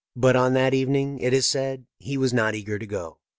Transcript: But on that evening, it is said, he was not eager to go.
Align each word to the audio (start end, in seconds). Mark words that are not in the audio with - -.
But 0.15 0.35
on 0.35 0.53
that 0.55 0.73
evening, 0.73 1.19
it 1.19 1.31
is 1.31 1.45
said, 1.47 1.85
he 1.99 2.17
was 2.17 2.33
not 2.33 2.55
eager 2.55 2.79
to 2.79 2.87
go. 2.87 3.19